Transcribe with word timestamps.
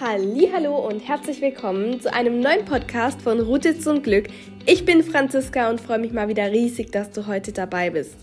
Hallo 0.00 0.86
und 0.86 1.00
herzlich 1.00 1.40
willkommen 1.40 2.00
zu 2.00 2.12
einem 2.12 2.38
neuen 2.38 2.64
Podcast 2.64 3.20
von 3.20 3.40
Route 3.40 3.80
zum 3.80 4.00
Glück. 4.00 4.28
Ich 4.64 4.84
bin 4.84 5.02
Franziska 5.02 5.68
und 5.68 5.80
freue 5.80 5.98
mich 5.98 6.12
mal 6.12 6.28
wieder 6.28 6.52
riesig, 6.52 6.92
dass 6.92 7.10
du 7.10 7.26
heute 7.26 7.50
dabei 7.52 7.90
bist. 7.90 8.14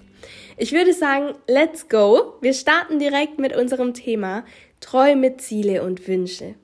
Ich 0.56 0.72
würde 0.72 0.94
sagen, 0.94 1.34
let's 1.48 1.90
go. 1.90 2.36
Wir 2.40 2.54
starten 2.54 2.98
direkt 2.98 3.40
mit 3.40 3.54
unserem 3.54 3.94
Thema 3.94 4.46
Träume, 4.80 5.36
Ziele 5.36 5.84
und 5.84 6.08
Wünsche. 6.08 6.56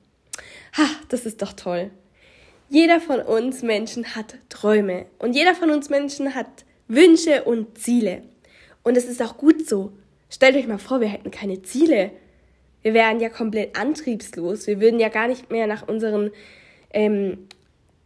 Ha, 0.78 0.86
das 1.10 1.26
ist 1.26 1.42
doch 1.42 1.52
toll. 1.52 1.90
Jeder 2.70 2.98
von 2.98 3.20
uns 3.20 3.60
Menschen 3.60 4.14
hat 4.16 4.36
Träume 4.48 5.04
und 5.18 5.34
jeder 5.34 5.54
von 5.54 5.70
uns 5.70 5.90
Menschen 5.90 6.34
hat 6.34 6.64
Wünsche 6.88 7.44
und 7.44 7.76
Ziele. 7.76 8.22
Und 8.82 8.96
es 8.96 9.04
ist 9.04 9.20
auch 9.20 9.36
gut 9.36 9.68
so. 9.68 9.92
Stellt 10.30 10.56
euch 10.56 10.66
mal 10.66 10.78
vor, 10.78 11.02
wir 11.02 11.08
hätten 11.08 11.30
keine 11.30 11.60
Ziele 11.60 12.12
wir 12.82 12.94
wären 12.94 13.20
ja 13.20 13.28
komplett 13.28 13.78
antriebslos. 13.78 14.66
Wir 14.66 14.80
würden 14.80 15.00
ja 15.00 15.08
gar 15.08 15.28
nicht 15.28 15.50
mehr 15.50 15.66
nach 15.66 15.86
unseren 15.88 16.30
ähm, 16.92 17.48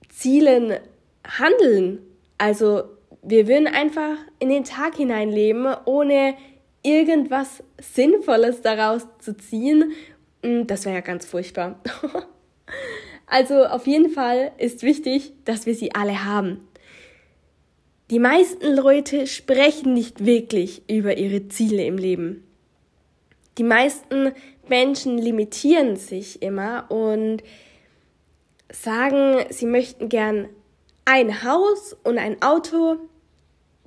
Zielen 0.09 0.79
handeln. 1.27 1.99
Also 2.39 2.85
wir 3.23 3.49
würden 3.49 3.67
einfach 3.67 4.17
in 4.39 4.49
den 4.49 4.65
Tag 4.65 4.97
hineinleben, 4.97 5.67
ohne 5.85 6.35
irgendwas 6.83 7.63
Sinnvolles 7.81 8.63
daraus 8.63 9.07
zu 9.19 9.37
ziehen. 9.37 9.93
Hm, 10.43 10.67
das 10.67 10.85
wäre 10.85 10.97
ja 10.97 11.01
ganz 11.01 11.27
furchtbar. 11.27 11.81
also 13.27 13.65
auf 13.65 13.87
jeden 13.87 14.11
Fall 14.11 14.53
ist 14.59 14.83
wichtig, 14.83 15.33
dass 15.45 15.67
wir 15.67 15.75
sie 15.75 15.95
alle 15.95 16.25
haben. 16.25 16.69
Die 18.11 18.21
meisten 18.21 18.77
Leute 18.77 19.27
sprechen 19.27 19.93
nicht 19.93 20.25
wirklich 20.25 20.89
über 20.89 21.17
ihre 21.17 21.49
Ziele 21.49 21.85
im 21.85 21.99
Leben. 21.99 22.46
Die 23.59 23.65
meisten 23.65 24.33
Menschen 24.69 25.19
limitieren 25.19 25.97
sich 25.97 26.43
immer 26.43 26.91
und 26.91 27.43
sagen, 28.71 29.45
sie 29.51 29.67
möchten 29.67 30.09
gern 30.09 30.49
ein 31.05 31.43
Haus 31.43 31.97
und 32.05 32.19
ein 32.19 32.43
Auto. 32.43 32.97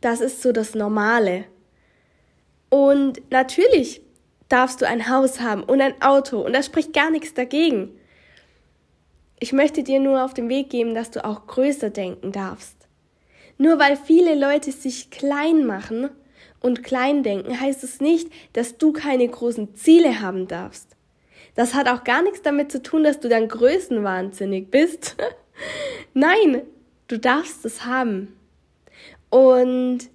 Das 0.02 0.22
ist 0.22 0.42
so 0.42 0.52
das 0.52 0.74
Normale. 0.74 1.46
Und 2.70 3.22
natürlich 3.30 4.02
darfst 4.48 4.82
du 4.82 4.88
ein 4.88 5.10
Haus 5.10 5.40
haben 5.40 5.64
und 5.64 5.82
ein 5.82 6.02
Auto 6.02 6.42
und 6.42 6.54
da 6.54 6.64
spricht 6.64 6.94
gar 6.94 7.12
nichts 7.12 7.34
dagegen. 7.34 7.92
Ich 9.40 9.54
möchte 9.54 9.84
dir 9.84 10.00
nur 10.00 10.24
auf 10.24 10.34
den 10.34 10.50
Weg 10.50 10.70
geben, 10.70 10.96
dass 10.96 11.12
du 11.12 11.24
auch 11.24 11.48
größer 11.48 11.90
denken 11.90 12.32
darfst. 12.32 12.76
Nur 13.58 13.80
weil 13.80 13.96
viele 13.96 14.36
Leute 14.36 14.72
sich 14.72 15.12
klein 15.12 15.66
machen, 15.66 16.10
und 16.62 16.84
Kleindenken 16.84 17.60
heißt 17.60 17.84
es 17.84 18.02
nicht, 18.02 18.30
dass 18.54 18.78
du 18.78 18.92
keine 18.92 19.28
großen 19.28 19.76
Ziele 19.76 20.22
haben 20.22 20.48
darfst. 20.48 20.96
Das 21.56 21.74
hat 21.74 21.88
auch 21.88 22.04
gar 22.04 22.22
nichts 22.22 22.42
damit 22.42 22.72
zu 22.72 22.82
tun, 22.82 23.04
dass 23.04 23.20
du 23.20 23.30
dann 23.30 23.48
größenwahnsinnig 23.48 24.70
bist. 24.70 25.16
Nein, 26.14 26.62
du 27.08 27.18
darfst 27.18 27.66
es 27.66 27.86
haben. 27.86 28.36
Und 29.30 30.10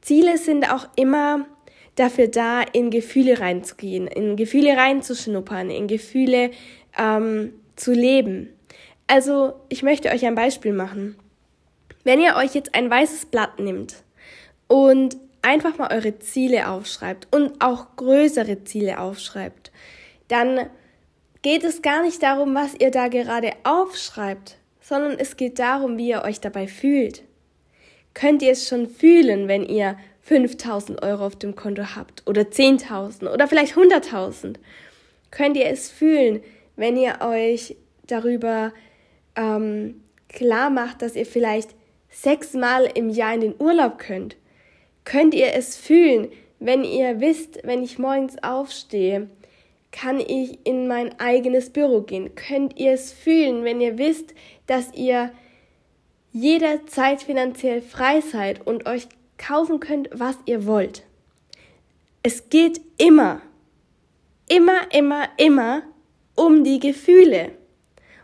Ziele 0.00 0.38
sind 0.38 0.72
auch 0.72 0.88
immer 0.96 1.46
dafür 1.96 2.28
da, 2.28 2.62
in 2.62 2.90
Gefühle 2.90 3.40
reinzugehen, 3.40 4.06
in 4.06 4.36
Gefühle 4.36 4.76
reinzuschnuppern, 4.76 5.70
in 5.70 5.88
Gefühle 5.88 6.52
ähm, 6.96 7.52
zu 7.76 7.92
leben. 7.92 8.50
Also, 9.08 9.54
ich 9.68 9.82
möchte 9.82 10.10
euch 10.10 10.24
ein 10.26 10.34
Beispiel 10.34 10.72
machen. 10.72 11.16
Wenn 12.04 12.20
ihr 12.20 12.36
euch 12.36 12.54
jetzt 12.54 12.74
ein 12.74 12.88
weißes 12.90 13.26
Blatt 13.26 13.58
nimmt 13.58 14.04
und 14.68 15.16
einfach 15.42 15.78
mal 15.78 15.92
eure 15.92 16.18
Ziele 16.18 16.68
aufschreibt 16.68 17.28
und 17.30 17.60
auch 17.60 17.96
größere 17.96 18.64
Ziele 18.64 19.00
aufschreibt, 19.00 19.72
dann 20.28 20.68
geht 21.42 21.64
es 21.64 21.82
gar 21.82 22.02
nicht 22.02 22.22
darum, 22.22 22.54
was 22.54 22.74
ihr 22.78 22.90
da 22.90 23.08
gerade 23.08 23.52
aufschreibt, 23.64 24.56
sondern 24.80 25.18
es 25.18 25.36
geht 25.36 25.58
darum, 25.58 25.96
wie 25.98 26.10
ihr 26.10 26.22
euch 26.22 26.40
dabei 26.40 26.66
fühlt. 26.66 27.22
Könnt 28.14 28.42
ihr 28.42 28.52
es 28.52 28.68
schon 28.68 28.88
fühlen, 28.88 29.48
wenn 29.48 29.64
ihr 29.64 29.96
5000 30.22 31.02
Euro 31.02 31.26
auf 31.26 31.36
dem 31.36 31.54
Konto 31.54 31.94
habt 31.94 32.22
oder 32.26 32.42
10.000 32.42 33.32
oder 33.32 33.48
vielleicht 33.48 33.74
100.000? 33.74 34.56
Könnt 35.30 35.56
ihr 35.56 35.66
es 35.66 35.90
fühlen, 35.90 36.42
wenn 36.76 36.96
ihr 36.96 37.20
euch 37.20 37.76
darüber 38.06 38.72
ähm, 39.36 40.02
klar 40.28 40.70
macht, 40.70 41.02
dass 41.02 41.16
ihr 41.16 41.26
vielleicht 41.26 41.70
sechsmal 42.10 42.88
im 42.94 43.08
Jahr 43.08 43.34
in 43.34 43.40
den 43.40 43.54
Urlaub 43.58 43.98
könnt? 43.98 44.36
Könnt 45.08 45.32
ihr 45.32 45.54
es 45.54 45.74
fühlen, 45.74 46.28
wenn 46.58 46.84
ihr 46.84 47.18
wisst, 47.18 47.60
wenn 47.64 47.82
ich 47.82 47.98
morgens 47.98 48.36
aufstehe, 48.42 49.30
kann 49.90 50.20
ich 50.20 50.58
in 50.66 50.86
mein 50.86 51.18
eigenes 51.18 51.70
Büro 51.70 52.02
gehen? 52.02 52.34
Könnt 52.34 52.78
ihr 52.78 52.92
es 52.92 53.10
fühlen, 53.10 53.64
wenn 53.64 53.80
ihr 53.80 53.96
wisst, 53.96 54.34
dass 54.66 54.92
ihr 54.92 55.32
jederzeit 56.30 57.22
finanziell 57.22 57.80
frei 57.80 58.20
seid 58.20 58.66
und 58.66 58.86
euch 58.86 59.08
kaufen 59.38 59.80
könnt, 59.80 60.10
was 60.12 60.36
ihr 60.44 60.66
wollt? 60.66 61.06
Es 62.22 62.50
geht 62.50 62.78
immer, 62.98 63.40
immer, 64.46 64.92
immer, 64.92 65.26
immer 65.38 65.84
um 66.34 66.64
die 66.64 66.80
Gefühle, 66.80 67.52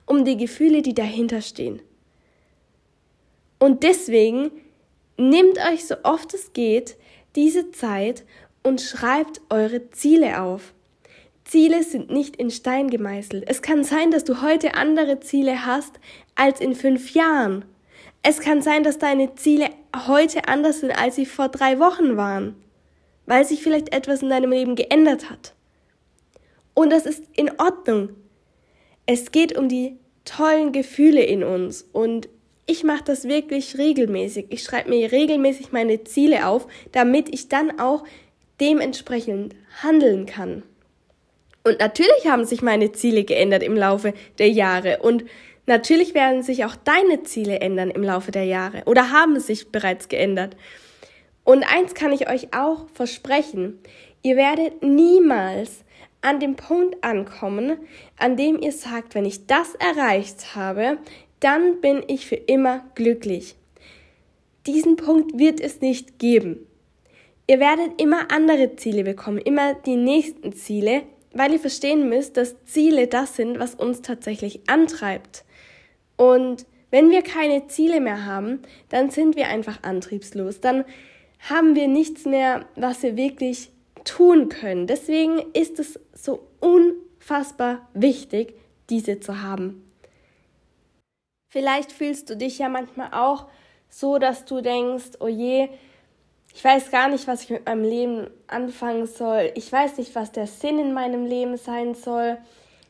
um 0.04 0.26
die 0.26 0.36
Gefühle, 0.36 0.82
die 0.82 0.92
dahinter 0.92 1.40
stehen. 1.40 1.80
Und 3.58 3.84
deswegen 3.84 4.50
Nehmt 5.16 5.58
euch 5.58 5.86
so 5.86 5.96
oft 6.02 6.34
es 6.34 6.52
geht 6.52 6.96
diese 7.36 7.70
Zeit 7.70 8.24
und 8.62 8.80
schreibt 8.80 9.40
eure 9.50 9.90
Ziele 9.90 10.40
auf. 10.40 10.72
Ziele 11.44 11.82
sind 11.82 12.10
nicht 12.10 12.36
in 12.36 12.50
Stein 12.50 12.88
gemeißelt. 12.88 13.44
Es 13.46 13.60
kann 13.60 13.84
sein, 13.84 14.10
dass 14.10 14.24
du 14.24 14.40
heute 14.42 14.74
andere 14.74 15.20
Ziele 15.20 15.66
hast 15.66 16.00
als 16.34 16.60
in 16.60 16.74
fünf 16.74 17.12
Jahren. 17.14 17.64
Es 18.22 18.40
kann 18.40 18.62
sein, 18.62 18.82
dass 18.82 18.98
deine 18.98 19.34
Ziele 19.34 19.68
heute 20.06 20.48
anders 20.48 20.80
sind, 20.80 20.90
als 20.90 21.16
sie 21.16 21.26
vor 21.26 21.48
drei 21.48 21.78
Wochen 21.78 22.16
waren, 22.16 22.56
weil 23.26 23.44
sich 23.44 23.62
vielleicht 23.62 23.92
etwas 23.92 24.22
in 24.22 24.30
deinem 24.30 24.50
Leben 24.50 24.74
geändert 24.74 25.30
hat. 25.30 25.54
Und 26.72 26.90
das 26.90 27.04
ist 27.06 27.22
in 27.36 27.50
Ordnung. 27.60 28.10
Es 29.06 29.30
geht 29.30 29.56
um 29.56 29.68
die 29.68 29.98
tollen 30.24 30.72
Gefühle 30.72 31.22
in 31.22 31.44
uns 31.44 31.82
und 31.92 32.28
ich 32.66 32.84
mache 32.84 33.04
das 33.04 33.28
wirklich 33.28 33.78
regelmäßig. 33.78 34.46
Ich 34.50 34.62
schreibe 34.62 34.90
mir 34.90 35.12
regelmäßig 35.12 35.72
meine 35.72 36.04
Ziele 36.04 36.46
auf, 36.46 36.66
damit 36.92 37.32
ich 37.32 37.48
dann 37.48 37.78
auch 37.78 38.04
dementsprechend 38.60 39.54
handeln 39.82 40.26
kann. 40.26 40.62
Und 41.64 41.80
natürlich 41.80 42.26
haben 42.26 42.44
sich 42.44 42.62
meine 42.62 42.92
Ziele 42.92 43.24
geändert 43.24 43.62
im 43.62 43.76
Laufe 43.76 44.12
der 44.38 44.50
Jahre 44.50 44.98
und 44.98 45.24
natürlich 45.66 46.14
werden 46.14 46.42
sich 46.42 46.64
auch 46.64 46.76
deine 46.76 47.22
Ziele 47.22 47.60
ändern 47.60 47.90
im 47.90 48.02
Laufe 48.02 48.30
der 48.30 48.44
Jahre 48.44 48.82
oder 48.84 49.10
haben 49.10 49.40
sich 49.40 49.72
bereits 49.72 50.08
geändert. 50.08 50.56
Und 51.42 51.64
eins 51.64 51.94
kann 51.94 52.12
ich 52.12 52.28
euch 52.28 52.54
auch 52.54 52.86
versprechen, 52.92 53.78
ihr 54.22 54.36
werdet 54.36 54.82
niemals 54.82 55.84
an 56.20 56.40
dem 56.40 56.56
Punkt 56.56 57.04
ankommen, 57.04 57.78
an 58.18 58.36
dem 58.36 58.58
ihr 58.58 58.72
sagt, 58.72 59.14
wenn 59.14 59.26
ich 59.26 59.46
das 59.46 59.74
erreicht 59.74 60.54
habe, 60.56 60.98
dann 61.44 61.82
bin 61.82 62.02
ich 62.08 62.26
für 62.26 62.36
immer 62.36 62.84
glücklich. 62.94 63.54
Diesen 64.66 64.96
Punkt 64.96 65.38
wird 65.38 65.60
es 65.60 65.82
nicht 65.82 66.18
geben. 66.18 66.66
Ihr 67.46 67.60
werdet 67.60 68.00
immer 68.00 68.32
andere 68.32 68.76
Ziele 68.76 69.04
bekommen, 69.04 69.36
immer 69.36 69.74
die 69.74 69.96
nächsten 69.96 70.54
Ziele, 70.54 71.02
weil 71.34 71.52
ihr 71.52 71.60
verstehen 71.60 72.08
müsst, 72.08 72.38
dass 72.38 72.64
Ziele 72.64 73.08
das 73.08 73.36
sind, 73.36 73.58
was 73.58 73.74
uns 73.74 74.00
tatsächlich 74.00 74.60
antreibt. 74.68 75.44
Und 76.16 76.64
wenn 76.90 77.10
wir 77.10 77.20
keine 77.20 77.66
Ziele 77.66 78.00
mehr 78.00 78.24
haben, 78.24 78.60
dann 78.88 79.10
sind 79.10 79.36
wir 79.36 79.48
einfach 79.48 79.82
antriebslos. 79.82 80.60
Dann 80.60 80.86
haben 81.40 81.74
wir 81.74 81.88
nichts 81.88 82.24
mehr, 82.24 82.64
was 82.76 83.02
wir 83.02 83.18
wirklich 83.18 83.70
tun 84.04 84.48
können. 84.48 84.86
Deswegen 84.86 85.42
ist 85.52 85.78
es 85.78 86.00
so 86.14 86.46
unfassbar 86.60 87.86
wichtig, 87.92 88.54
diese 88.88 89.20
zu 89.20 89.42
haben. 89.42 89.82
Vielleicht 91.54 91.92
fühlst 91.92 92.28
du 92.28 92.36
dich 92.36 92.58
ja 92.58 92.68
manchmal 92.68 93.10
auch 93.12 93.46
so, 93.88 94.18
dass 94.18 94.44
du 94.44 94.60
denkst, 94.60 95.10
oh 95.20 95.28
je, 95.28 95.68
ich 96.52 96.64
weiß 96.64 96.90
gar 96.90 97.08
nicht, 97.08 97.28
was 97.28 97.44
ich 97.44 97.50
mit 97.50 97.64
meinem 97.64 97.84
Leben 97.84 98.26
anfangen 98.48 99.06
soll. 99.06 99.52
Ich 99.54 99.70
weiß 99.70 99.98
nicht, 99.98 100.16
was 100.16 100.32
der 100.32 100.48
Sinn 100.48 100.80
in 100.80 100.92
meinem 100.92 101.26
Leben 101.26 101.56
sein 101.56 101.94
soll. 101.94 102.38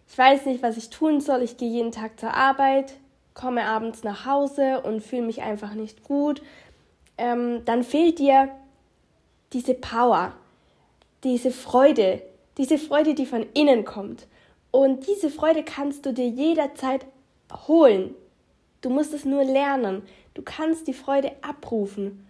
Ich 0.09 0.17
weiß 0.17 0.47
nicht, 0.47 0.63
was 0.63 0.79
ich 0.79 0.89
tun 0.89 1.21
soll. 1.21 1.43
Ich 1.43 1.59
gehe 1.59 1.69
jeden 1.69 1.93
Tag 1.93 2.19
zur 2.19 2.33
Arbeit, 2.33 2.95
komme 3.35 3.67
abends 3.67 4.03
nach 4.03 4.25
Hause 4.25 4.81
und 4.81 5.03
fühle 5.03 5.27
mich 5.27 5.43
einfach 5.43 5.75
nicht 5.75 6.03
gut. 6.03 6.41
Ähm, 7.19 7.67
dann 7.67 7.83
fehlt 7.83 8.19
dir 8.19 8.49
diese 9.53 9.75
Power, 9.75 10.33
diese 11.23 11.51
Freude, 11.51 12.23
diese 12.57 12.79
Freude, 12.79 13.13
die 13.13 13.27
von 13.27 13.45
innen 13.53 13.85
kommt. 13.85 14.27
Und 14.71 15.07
diese 15.07 15.29
Freude 15.29 15.65
kannst 15.65 16.07
du 16.07 16.15
dir 16.15 16.29
jederzeit 16.29 17.05
holen. 17.69 18.15
Du 18.85 18.91
musst 18.91 19.15
es 19.15 19.25
nur 19.25 19.45
lernen. 19.45 20.03
Du 20.35 20.43
kannst 20.43 20.87
die 20.89 20.93
Freude 20.93 21.33
abrufen. 21.41 22.27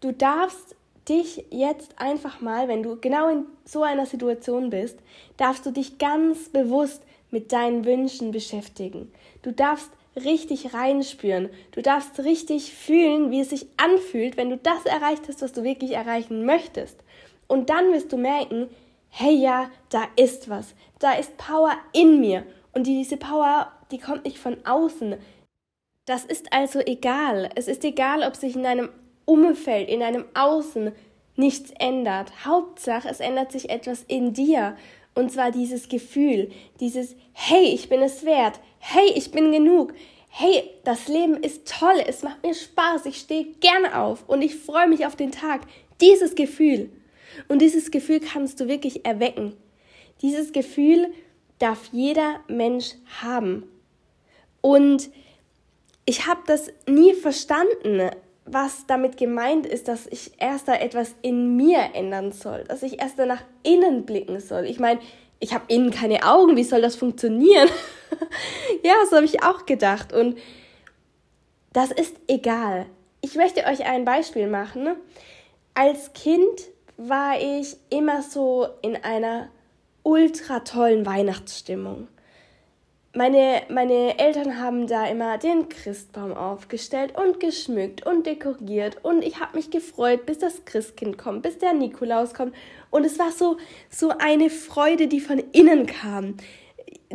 Du 0.00 0.12
darfst 0.12 0.76
dich 1.08 1.46
jetzt 1.50 1.98
einfach 1.98 2.42
mal, 2.42 2.68
wenn 2.68 2.82
du 2.82 3.00
genau 3.00 3.30
in 3.30 3.46
so 3.64 3.82
einer 3.82 4.04
Situation 4.04 4.68
bist, 4.68 4.98
darfst 5.38 5.64
du 5.64 5.70
dich 5.70 5.96
ganz 5.96 6.50
bewusst 6.50 7.02
mit 7.30 7.50
deinen 7.50 7.86
Wünschen 7.86 8.30
beschäftigen. 8.30 9.10
Du 9.40 9.52
darfst 9.52 9.90
richtig 10.16 10.74
reinspüren. 10.74 11.48
Du 11.72 11.80
darfst 11.80 12.18
richtig 12.20 12.74
fühlen, 12.74 13.30
wie 13.30 13.40
es 13.40 13.48
sich 13.48 13.66
anfühlt, 13.78 14.36
wenn 14.36 14.50
du 14.50 14.58
das 14.58 14.84
erreicht 14.84 15.28
hast, 15.28 15.40
was 15.40 15.54
du 15.54 15.62
wirklich 15.62 15.92
erreichen 15.92 16.44
möchtest. 16.44 16.98
Und 17.46 17.70
dann 17.70 17.90
wirst 17.90 18.12
du 18.12 18.18
merken, 18.18 18.68
hey 19.08 19.34
ja, 19.34 19.70
da 19.88 20.08
ist 20.16 20.50
was. 20.50 20.74
Da 20.98 21.14
ist 21.14 21.38
Power 21.38 21.72
in 21.94 22.20
mir. 22.20 22.44
Und 22.72 22.86
diese 22.86 23.16
Power, 23.16 23.72
die 23.90 23.98
kommt 23.98 24.24
nicht 24.26 24.38
von 24.38 24.58
außen. 24.66 25.14
Das 26.06 26.24
ist 26.24 26.52
also 26.52 26.80
egal. 26.80 27.50
Es 27.54 27.66
ist 27.66 27.84
egal, 27.84 28.22
ob 28.24 28.36
sich 28.36 28.54
in 28.54 28.62
deinem 28.62 28.90
Umfeld, 29.24 29.88
in 29.88 30.00
deinem 30.00 30.26
Außen 30.34 30.92
nichts 31.36 31.72
ändert. 31.78 32.44
Hauptsache, 32.44 33.08
es 33.08 33.20
ändert 33.20 33.52
sich 33.52 33.70
etwas 33.70 34.04
in 34.06 34.34
dir. 34.34 34.76
Und 35.14 35.32
zwar 35.32 35.50
dieses 35.50 35.88
Gefühl, 35.88 36.50
dieses 36.80 37.16
Hey, 37.32 37.66
ich 37.66 37.88
bin 37.88 38.02
es 38.02 38.24
wert. 38.24 38.60
Hey, 38.78 39.12
ich 39.14 39.30
bin 39.30 39.50
genug. 39.50 39.94
Hey, 40.28 40.68
das 40.84 41.08
Leben 41.08 41.36
ist 41.36 41.72
toll. 41.72 42.02
Es 42.06 42.22
macht 42.22 42.42
mir 42.42 42.54
Spaß. 42.54 43.06
Ich 43.06 43.18
stehe 43.18 43.44
gerne 43.60 43.98
auf 43.98 44.28
und 44.28 44.42
ich 44.42 44.56
freue 44.56 44.88
mich 44.88 45.06
auf 45.06 45.16
den 45.16 45.32
Tag. 45.32 45.62
Dieses 46.00 46.34
Gefühl. 46.34 46.90
Und 47.48 47.62
dieses 47.62 47.90
Gefühl 47.90 48.20
kannst 48.20 48.60
du 48.60 48.68
wirklich 48.68 49.06
erwecken. 49.06 49.56
Dieses 50.20 50.52
Gefühl 50.52 51.12
darf 51.58 51.88
jeder 51.92 52.40
Mensch 52.48 52.94
haben. 53.22 53.64
Und 54.60 55.10
ich 56.04 56.26
habe 56.26 56.42
das 56.46 56.70
nie 56.86 57.14
verstanden, 57.14 58.10
was 58.46 58.86
damit 58.86 59.16
gemeint 59.16 59.66
ist, 59.66 59.88
dass 59.88 60.06
ich 60.06 60.32
erst 60.38 60.68
da 60.68 60.74
etwas 60.74 61.14
in 61.22 61.56
mir 61.56 61.90
ändern 61.94 62.32
soll, 62.32 62.64
dass 62.64 62.82
ich 62.82 63.00
erst 63.00 63.18
da 63.18 63.26
nach 63.26 63.42
innen 63.62 64.04
blicken 64.04 64.38
soll. 64.40 64.66
Ich 64.66 64.78
meine, 64.78 65.00
ich 65.40 65.54
habe 65.54 65.64
innen 65.68 65.90
keine 65.90 66.24
Augen, 66.24 66.56
wie 66.56 66.64
soll 66.64 66.82
das 66.82 66.96
funktionieren? 66.96 67.68
ja, 68.82 68.94
so 69.08 69.16
habe 69.16 69.24
ich 69.24 69.42
auch 69.42 69.64
gedacht. 69.66 70.12
Und 70.12 70.38
das 71.72 71.90
ist 71.90 72.16
egal. 72.28 72.86
Ich 73.22 73.34
möchte 73.34 73.64
euch 73.64 73.86
ein 73.86 74.04
Beispiel 74.04 74.46
machen. 74.46 74.94
Als 75.72 76.12
Kind 76.12 76.60
war 76.96 77.40
ich 77.40 77.76
immer 77.90 78.22
so 78.22 78.68
in 78.82 78.96
einer 78.96 79.48
ultra 80.02 80.60
tollen 80.60 81.06
Weihnachtsstimmung 81.06 82.08
meine, 83.14 83.62
meine 83.68 84.18
Eltern 84.18 84.58
haben 84.58 84.86
da 84.86 85.06
immer 85.06 85.38
den 85.38 85.68
Christbaum 85.68 86.32
aufgestellt 86.32 87.14
und 87.16 87.40
geschmückt 87.40 88.04
und 88.04 88.26
dekoriert 88.26 88.98
und 89.02 89.22
ich 89.22 89.40
habe 89.40 89.56
mich 89.56 89.70
gefreut, 89.70 90.26
bis 90.26 90.38
das 90.38 90.64
Christkind 90.64 91.16
kommt, 91.16 91.42
bis 91.42 91.58
der 91.58 91.72
Nikolaus 91.72 92.34
kommt 92.34 92.54
und 92.90 93.04
es 93.04 93.18
war 93.18 93.30
so 93.30 93.56
so 93.88 94.10
eine 94.18 94.50
Freude, 94.50 95.06
die 95.06 95.20
von 95.20 95.38
innen 95.52 95.86
kam. 95.86 96.36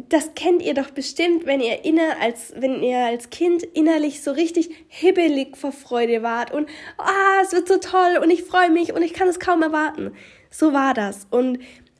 Das 0.07 0.33
kennt 0.33 0.61
ihr 0.61 0.73
doch 0.73 0.91
bestimmt, 0.91 1.45
wenn 1.45 1.59
ihr 1.59 1.83
inner 1.83 2.21
als 2.21 2.53
wenn 2.55 2.81
ihr 2.81 2.99
als 2.99 3.29
Kind 3.29 3.63
innerlich 3.63 4.23
so 4.23 4.31
richtig 4.31 4.69
hibbelig 4.87 5.57
vor 5.57 5.73
Freude 5.73 6.23
wart 6.23 6.53
und 6.53 6.69
ah, 6.97 7.41
es 7.43 7.51
wird 7.51 7.67
so 7.67 7.77
toll 7.77 8.19
und 8.23 8.29
ich 8.29 8.43
freue 8.43 8.69
mich 8.69 8.93
und 8.93 9.01
ich 9.01 9.13
kann 9.13 9.27
es 9.27 9.39
kaum 9.39 9.61
erwarten. 9.61 10.13
So 10.49 10.73
war 10.73 10.93
das 10.93 11.27
und 11.29 11.59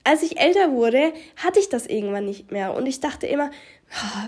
als 0.09 0.23
ich 0.23 0.39
älter 0.39 0.71
wurde, 0.71 1.13
hatte 1.35 1.59
ich 1.59 1.69
das 1.69 1.85
irgendwann 1.85 2.25
nicht 2.25 2.51
mehr 2.51 2.73
und 2.73 2.87
ich 2.87 2.99
dachte 2.99 3.27
immer, 3.27 3.51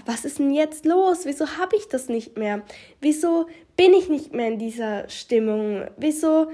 was 0.06 0.25
ist 0.25 0.38
denn 0.38 0.54
jetzt 0.54 0.86
los? 0.86 1.25
Wieso 1.25 1.57
habe 1.57 1.75
ich 1.75 1.88
das 1.88 2.07
nicht 2.07 2.38
mehr? 2.38 2.62
Wieso 3.00 3.48
bin 3.75 3.95
ich 3.95 4.07
nicht 4.07 4.31
mehr 4.31 4.50
in 4.50 4.60
dieser 4.60 5.10
Stimmung? 5.10 5.88
Wieso 5.98 6.51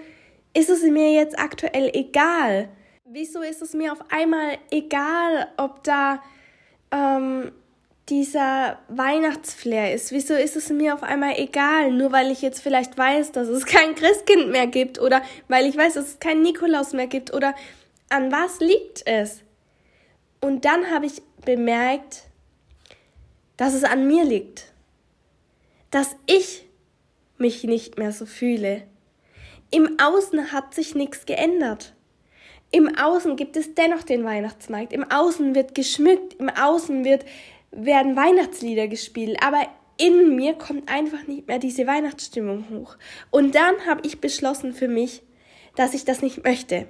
ist 0.53 0.69
es 0.69 0.81
mir 0.83 1.11
jetzt 1.11 1.37
aktuell 1.37 1.91
egal? 1.93 2.69
Wieso 3.03 3.41
ist 3.41 3.61
es 3.61 3.73
mir 3.73 3.91
auf 3.91 3.99
einmal 4.11 4.59
egal, 4.71 5.49
ob 5.57 5.83
da 5.83 6.23
ähm, 6.91 7.51
dieser 8.07 8.79
Weihnachtsflair 8.87 9.93
ist? 9.93 10.13
Wieso 10.13 10.35
ist 10.35 10.55
es 10.55 10.69
mir 10.69 10.93
auf 10.93 11.03
einmal 11.03 11.33
egal, 11.37 11.91
nur 11.91 12.13
weil 12.13 12.31
ich 12.31 12.41
jetzt 12.41 12.61
vielleicht 12.61 12.97
weiß, 12.97 13.33
dass 13.33 13.49
es 13.49 13.65
kein 13.65 13.93
Christkind 13.93 14.51
mehr 14.51 14.67
gibt 14.67 15.01
oder 15.01 15.21
weil 15.49 15.65
ich 15.65 15.75
weiß, 15.75 15.95
dass 15.95 16.07
es 16.07 16.19
keinen 16.19 16.43
Nikolaus 16.43 16.93
mehr 16.93 17.07
gibt 17.07 17.33
oder 17.33 17.53
an 18.09 18.31
was 18.31 18.59
liegt 18.59 19.05
es? 19.05 19.41
Und 20.41 20.65
dann 20.65 20.91
habe 20.91 21.05
ich 21.05 21.21
bemerkt, 21.45 22.23
dass 23.57 23.73
es 23.73 23.83
an 23.83 24.07
mir 24.07 24.23
liegt, 24.23 24.71
dass 25.91 26.15
ich 26.25 26.65
mich 27.37 27.63
nicht 27.63 27.97
mehr 27.97 28.11
so 28.11 28.25
fühle. 28.25 28.83
Im 29.71 29.99
Außen 29.99 30.51
hat 30.51 30.73
sich 30.73 30.95
nichts 30.95 31.25
geändert. 31.25 31.93
Im 32.71 32.97
Außen 32.97 33.35
gibt 33.35 33.57
es 33.57 33.73
dennoch 33.75 34.03
den 34.03 34.23
Weihnachtsmarkt. 34.23 34.93
Im 34.93 35.09
Außen 35.09 35.55
wird 35.55 35.75
geschmückt. 35.75 36.33
Im 36.35 36.49
Außen 36.49 37.05
wird, 37.05 37.25
werden 37.71 38.15
Weihnachtslieder 38.15 38.87
gespielt. 38.87 39.37
Aber 39.41 39.67
in 39.97 40.35
mir 40.35 40.53
kommt 40.53 40.89
einfach 40.89 41.25
nicht 41.27 41.47
mehr 41.47 41.59
diese 41.59 41.87
Weihnachtsstimmung 41.87 42.65
hoch. 42.69 42.97
Und 43.31 43.55
dann 43.55 43.85
habe 43.85 44.01
ich 44.05 44.21
beschlossen 44.21 44.73
für 44.73 44.87
mich, 44.87 45.23
dass 45.75 45.93
ich 45.93 46.05
das 46.05 46.21
nicht 46.21 46.43
möchte. 46.43 46.87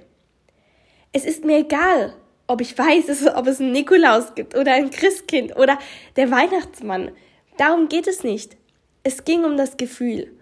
Es 1.12 1.24
ist 1.24 1.44
mir 1.44 1.58
egal, 1.58 2.14
ob 2.46 2.60
ich 2.60 2.76
weiß, 2.76 3.34
ob 3.34 3.46
es 3.46 3.60
einen 3.60 3.72
Nikolaus 3.72 4.34
gibt 4.34 4.56
oder 4.56 4.72
ein 4.72 4.90
Christkind 4.90 5.56
oder 5.56 5.78
der 6.16 6.30
Weihnachtsmann. 6.30 7.12
Darum 7.56 7.88
geht 7.88 8.06
es 8.06 8.24
nicht. 8.24 8.56
Es 9.02 9.24
ging 9.24 9.44
um 9.44 9.56
das 9.56 9.76
Gefühl. 9.76 10.36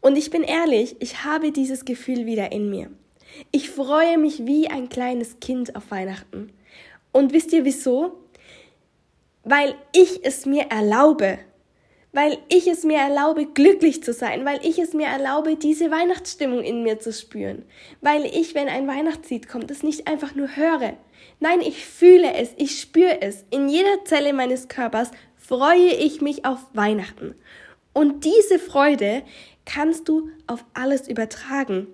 Und 0.00 0.16
ich 0.16 0.30
bin 0.30 0.42
ehrlich, 0.42 0.96
ich 1.00 1.24
habe 1.24 1.52
dieses 1.52 1.84
Gefühl 1.84 2.26
wieder 2.26 2.52
in 2.52 2.70
mir. 2.70 2.90
Ich 3.50 3.70
freue 3.70 4.18
mich 4.18 4.46
wie 4.46 4.68
ein 4.68 4.88
kleines 4.88 5.40
Kind 5.40 5.76
auf 5.76 5.90
Weihnachten. 5.90 6.52
Und 7.12 7.32
wisst 7.32 7.52
ihr 7.52 7.64
wieso? 7.64 8.18
Weil 9.44 9.74
ich 9.92 10.24
es 10.24 10.46
mir 10.46 10.64
erlaube 10.64 11.38
weil 12.12 12.38
ich 12.48 12.66
es 12.66 12.84
mir 12.84 12.98
erlaube, 12.98 13.46
glücklich 13.46 14.02
zu 14.02 14.12
sein, 14.12 14.44
weil 14.44 14.64
ich 14.64 14.78
es 14.78 14.94
mir 14.94 15.06
erlaube, 15.06 15.56
diese 15.56 15.90
Weihnachtsstimmung 15.90 16.62
in 16.62 16.82
mir 16.82 16.98
zu 16.98 17.12
spüren, 17.12 17.64
weil 18.00 18.26
ich, 18.26 18.54
wenn 18.54 18.68
ein 18.68 18.88
Weihnachtslied 18.88 19.48
kommt, 19.48 19.70
es 19.70 19.82
nicht 19.82 20.08
einfach 20.08 20.34
nur 20.34 20.56
höre. 20.56 20.94
Nein, 21.38 21.60
ich 21.60 21.84
fühle 21.86 22.34
es, 22.34 22.50
ich 22.56 22.80
spüre 22.80 23.22
es. 23.22 23.44
In 23.50 23.68
jeder 23.68 24.04
Zelle 24.04 24.32
meines 24.32 24.68
Körpers 24.68 25.10
freue 25.36 25.94
ich 25.94 26.20
mich 26.20 26.44
auf 26.44 26.58
Weihnachten. 26.74 27.34
Und 27.92 28.24
diese 28.24 28.58
Freude 28.58 29.22
kannst 29.64 30.08
du 30.08 30.30
auf 30.46 30.64
alles 30.74 31.08
übertragen. 31.08 31.86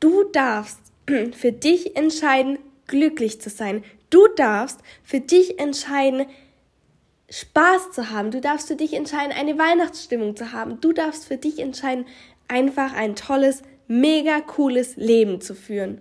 Du 0.00 0.24
darfst 0.24 0.80
für 1.06 1.52
dich 1.52 1.96
entscheiden, 1.96 2.58
glücklich 2.86 3.40
zu 3.40 3.50
sein. 3.50 3.84
Du 4.10 4.26
darfst 4.36 4.80
für 5.02 5.20
dich 5.20 5.58
entscheiden, 5.58 6.26
Spaß 7.30 7.92
zu 7.92 8.10
haben. 8.10 8.30
Du 8.30 8.40
darfst 8.40 8.68
für 8.68 8.76
dich 8.76 8.92
entscheiden, 8.92 9.32
eine 9.32 9.58
Weihnachtsstimmung 9.58 10.36
zu 10.36 10.52
haben. 10.52 10.80
Du 10.80 10.92
darfst 10.92 11.26
für 11.26 11.36
dich 11.36 11.58
entscheiden, 11.58 12.06
einfach 12.48 12.94
ein 12.94 13.16
tolles, 13.16 13.62
mega 13.88 14.40
cooles 14.40 14.96
Leben 14.96 15.40
zu 15.40 15.54
führen. 15.54 16.00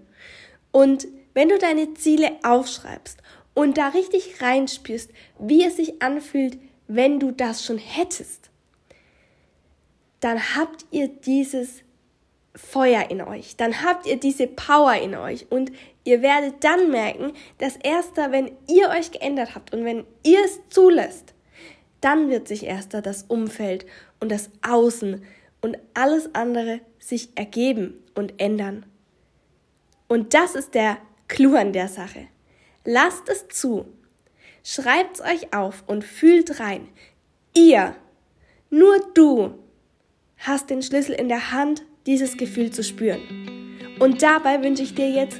Und 0.72 1.08
wenn 1.34 1.50
du 1.50 1.58
deine 1.58 1.94
Ziele 1.94 2.32
aufschreibst 2.44 3.20
und 3.54 3.78
da 3.78 3.90
richtig 3.90 4.42
reinspürst, 4.42 5.12
wie 5.40 5.64
es 5.64 5.78
sich 5.78 6.02
anfühlt, 6.02 6.58
wenn 6.88 7.20
du 7.20 7.32
das 7.32 7.66
schon 7.66 7.78
hättest, 7.78 8.50
dann 10.20 10.56
habt 10.56 10.86
ihr 10.92 11.08
dieses 11.08 11.82
Feuer 12.56 13.10
in 13.10 13.22
euch, 13.22 13.56
dann 13.58 13.84
habt 13.84 14.06
ihr 14.06 14.18
diese 14.18 14.48
Power 14.48 14.94
in 14.96 15.16
euch 15.16 15.48
und 15.50 15.72
ihr 16.04 16.22
werdet 16.22 16.64
dann 16.64 16.92
merken, 16.92 17.34
dass 17.58 17.78
erst 17.78 18.18
da, 18.18 18.32
wenn 18.32 18.52
ihr 18.68 18.90
euch 18.90 19.12
geändert 19.12 19.56
habt 19.56 19.74
und 19.74 19.86
wenn 19.86 20.06
ihr 20.24 20.44
es 20.44 20.60
zulässt, 20.70 21.34
dann 22.02 22.30
wird 22.30 22.48
sich 22.48 22.66
erst 22.66 22.94
da 22.94 23.02
das 23.02 23.24
Umfeld 23.24 23.86
und 24.20 24.32
das 24.32 24.50
Außen 24.62 25.24
und 25.62 25.78
alles 25.94 26.34
andere 26.36 26.82
sich 27.00 27.30
ergeben 27.36 28.02
und 28.16 28.34
ändern. 28.42 28.86
Und 30.08 30.34
das 30.34 30.56
ist 30.56 30.74
der 30.76 30.98
Clou 31.28 31.56
an 31.56 31.74
der 31.74 31.88
Sache. 31.88 32.28
Lasst 32.86 33.30
es 33.30 33.48
zu, 33.48 33.86
schreibt's 34.64 35.22
euch 35.22 35.54
auf 35.54 35.84
und 35.88 36.04
fühlt 36.04 36.60
rein. 36.60 36.90
Ihr, 37.56 37.96
nur 38.70 39.00
du, 39.14 39.54
hast 40.38 40.70
den 40.70 40.82
Schlüssel 40.82 41.16
in 41.16 41.30
der 41.30 41.52
Hand, 41.52 41.84
dieses 42.06 42.36
Gefühl 42.36 42.72
zu 42.72 42.84
spüren. 42.84 43.22
Und 44.00 44.22
dabei 44.22 44.62
wünsche 44.62 44.84
ich 44.84 44.94
dir 44.94 45.10
jetzt 45.10 45.40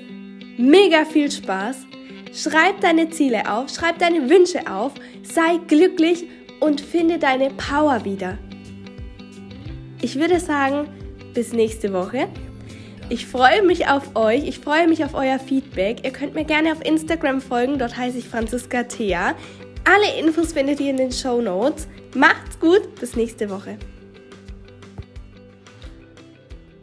mega 0.58 1.06
viel 1.06 1.32
Spaß. 1.32 1.86
Schreib 2.34 2.82
deine 2.82 3.10
Ziele 3.10 3.52
auf, 3.52 3.70
schreib 3.70 4.00
deine 4.00 4.30
Wünsche 4.30 4.72
auf, 4.72 4.94
sei 5.22 5.60
glücklich 5.68 6.28
und 6.60 6.82
finde 6.82 7.20
deine 7.20 7.50
Power 7.52 8.04
wieder. 8.06 8.38
Ich 10.02 10.20
würde 10.20 10.40
sagen, 10.40 10.88
bis 11.34 11.54
nächste 11.54 11.94
Woche. 11.94 12.28
Ich 13.10 13.26
freue 13.26 13.64
mich 13.64 13.88
auf 13.88 14.16
euch, 14.16 14.48
ich 14.48 14.60
freue 14.60 14.88
mich 14.88 15.04
auf 15.04 15.14
euer 15.14 15.38
Feedback. 15.38 16.04
Ihr 16.04 16.12
könnt 16.12 16.36
mir 16.36 16.46
gerne 16.46 16.72
auf 16.72 16.84
Instagram 16.84 17.42
folgen, 17.42 17.78
dort 17.78 17.96
heiße 17.96 18.18
ich 18.18 18.28
Franziska 18.28 18.84
Thea. 18.84 19.36
Alle 19.86 20.20
Infos 20.20 20.54
findet 20.54 20.80
ihr 20.80 20.90
in 20.90 20.98
den 20.98 21.12
Show 21.12 21.42
Notes. 21.42 21.88
Macht's 22.16 22.60
gut, 22.60 22.96
bis 23.00 23.16
nächste 23.16 23.50
Woche. 23.50 23.78